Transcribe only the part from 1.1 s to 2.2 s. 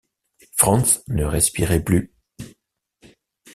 respirait plus...